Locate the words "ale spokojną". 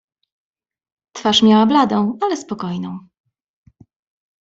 2.21-2.99